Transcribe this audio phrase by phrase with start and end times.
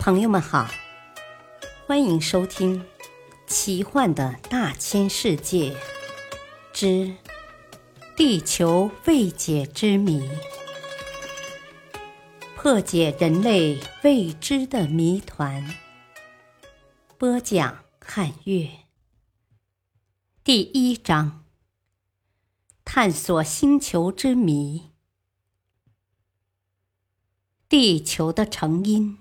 [0.00, 0.66] 朋友们好，
[1.86, 2.82] 欢迎收听
[3.46, 5.76] 《奇幻的大千世界
[6.72, 7.14] 之
[8.16, 10.22] 地球未解之谜》，
[12.56, 15.76] 破解人类未知的谜团。
[17.18, 18.70] 播讲：汉月。
[20.42, 21.44] 第一章：
[22.86, 24.92] 探索星球之谜。
[27.68, 29.18] 地球的成因。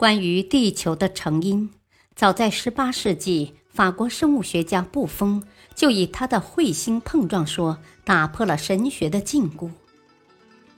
[0.00, 1.68] 关于地球的成因，
[2.16, 9.70] 早在18世纪，法国生物学家布丰就以他的彗星碰撞说打破了神学的禁锢。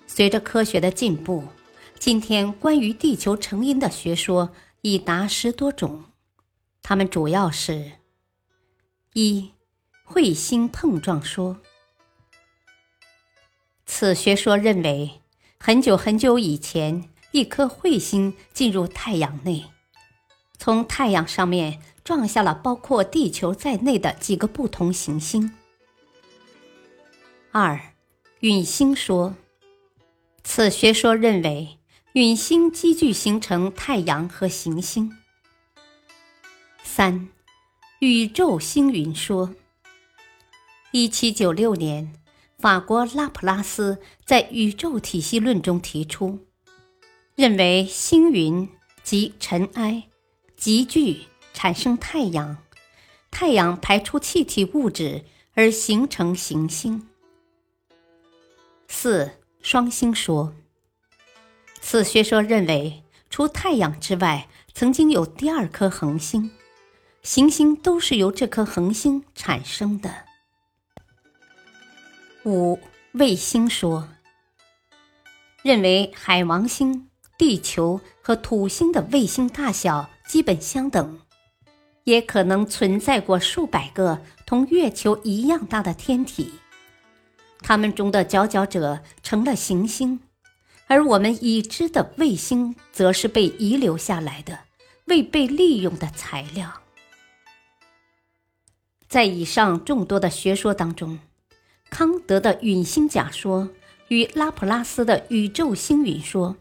[0.08, 1.45] 随着科学的进步，
[2.00, 4.50] 今天关于地球成因的学说
[4.80, 6.02] 已达十多种，
[6.82, 7.92] 它们主要是：
[9.14, 9.52] 一、
[10.04, 11.59] 彗星碰撞说。
[13.86, 15.20] 此学说认为。
[15.64, 19.65] 很久很久以前，一颗彗星进入太阳内，
[20.59, 25.52] 从太阳上面撞下了包括地球在内的几个不同行星。
[27.51, 27.80] 二，
[28.40, 29.34] 陨星说，
[30.45, 31.79] 此学说认为
[32.12, 35.10] 陨星积聚形成太阳和行星。
[36.82, 37.29] 三，
[38.01, 39.54] 宇宙星云说，
[40.92, 42.12] 一七九六年。
[42.59, 46.38] 法国拉普拉斯在《宇宙体系论》中提出，
[47.35, 48.69] 认为星云
[49.02, 50.09] 及尘埃
[50.55, 51.23] 集聚
[51.55, 52.59] 产生太阳，
[53.30, 57.09] 太阳排出气体物质而形成行星。
[58.87, 60.53] 四双星说，
[61.80, 66.50] 此学说认为，除太阳之外，曾经有第二颗恒星，
[67.22, 70.27] 行星都是由这颗恒星产生的。
[72.44, 72.78] 五
[73.12, 74.10] 卫星说，
[75.62, 77.09] 认为海王星、
[77.43, 81.19] 地球和土星的卫星大小基本相等，
[82.04, 86.53] 也可能存在过数百个同月球一样大的天体，
[87.58, 90.20] 它们中的佼佼者成了行星，
[90.86, 94.60] 而我们已知的卫星则是被遗留下来的
[95.06, 96.82] 未被利用的材料。
[99.09, 101.19] 在以上众多的学说当中。
[101.91, 103.69] 康德的陨星假说
[104.06, 106.56] 与拉普拉斯的宇宙星云说，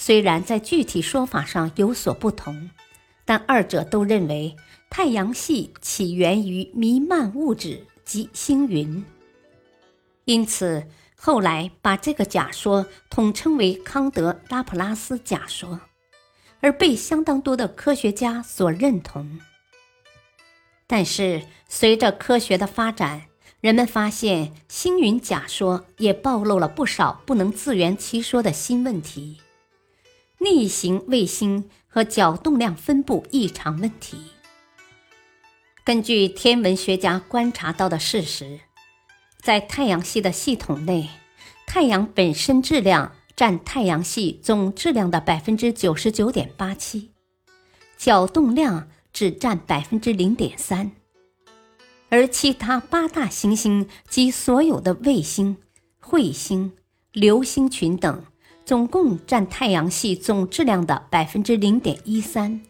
[0.00, 2.70] 虽然在具体说法上有所不同，
[3.24, 4.54] 但二者都认为
[4.88, 9.04] 太阳系起源于弥漫物质及星云，
[10.24, 15.80] 因此后来把这个假说统称为康德拉普拉斯假说，
[16.60, 19.40] 而被相当多的科学家所认同。
[20.86, 23.22] 但是随着科学的发展，
[23.60, 29.40] 人们发现星云假说也暴露了不少不能自圆其说的新问题：
[30.40, 34.18] 逆行卫星和角动量分布异常问题。
[35.84, 38.60] 根据天文学家观察到的事实，
[39.40, 41.08] 在太阳系的系统内，
[41.66, 47.10] 太阳本身质量占太阳系总质量的百分之九十九点八七，
[47.96, 50.92] 角动量只占百分之零点三。
[52.10, 55.58] 而其他八大行星及所有的卫星、
[56.02, 56.72] 彗星、
[57.12, 58.24] 流星群等，
[58.68, 62.60] 总共占太阳系总质量的百分之零点一三，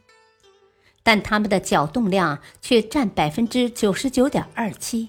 [1.02, 5.08] 但它们的角动量却占百分之九十九点二七。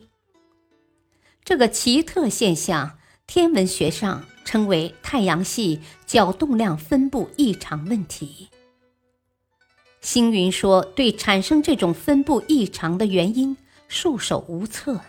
[1.44, 2.98] 这个奇特现象，
[3.28, 8.50] 天文学上称为太阳系角动量分布异常问题。
[10.02, 13.56] 星云说，对产生这种分布异常的原因。
[13.88, 15.02] 束手无策。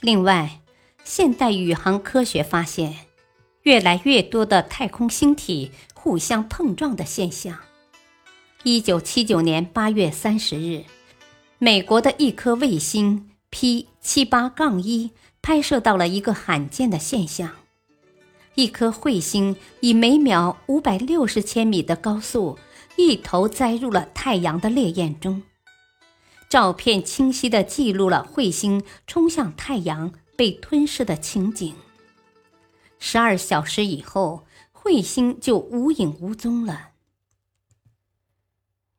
[0.00, 0.60] 另外，
[1.04, 3.05] 现代宇航科学发现，
[3.66, 7.58] 越来越多的太空星体互相碰撞的现象。
[8.62, 10.84] 一九七九年八月三十日，
[11.58, 15.10] 美国的一颗卫星 P 七八杠一
[15.42, 17.50] 拍摄到了一个罕见的现象：
[18.54, 22.56] 一颗彗星以每秒五百六十千米的高速，
[22.94, 25.42] 一头栽入了太阳的烈焰中。
[26.48, 31.74] 照片清晰地记录了彗星冲向太阳被吞噬的情景。
[32.98, 36.90] 十二小时以后，彗星就无影无踪了。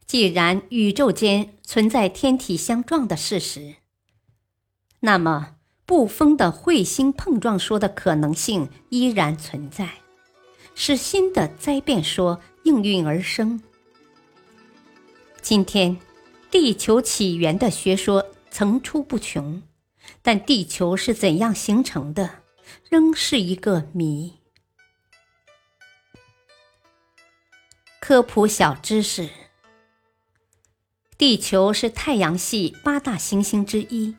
[0.05, 3.75] 既然宇宙间存在天体相撞的事实，
[5.01, 5.55] 那么
[5.85, 10.01] 不封的彗星碰撞说的可能性依然存在，
[10.75, 13.61] 是新的灾变说应运而生。
[15.41, 15.97] 今天。
[16.49, 19.61] 地球起源的学说层出不穷，
[20.21, 22.39] 但地球是怎样形成的，
[22.89, 24.35] 仍是一个谜。
[27.99, 29.29] 科普小知识：
[31.17, 34.15] 地球是太阳系八大行星之一，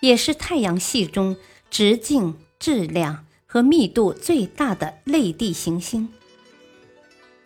[0.00, 1.36] 也是太阳系中
[1.70, 6.08] 直径、质量和密度最大的类地行星。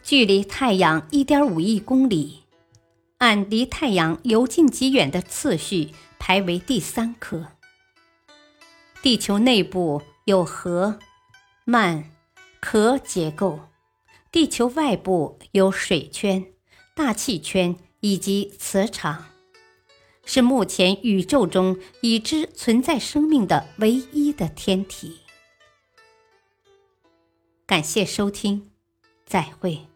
[0.03, 2.45] 距离太阳一点五亿公里，
[3.19, 7.49] 按离太阳由近及远的次序排为第三颗。
[9.03, 10.99] 地球内部有核、
[11.67, 12.05] 幔、
[12.59, 13.61] 壳结构，
[14.33, 16.47] 地球外部有水圈、
[16.95, 19.27] 大气圈以及磁场，
[20.25, 25.19] 是目前宇宙中已知存在生命的唯一的天体。
[27.67, 28.71] 感谢收听，
[29.27, 29.94] 再会。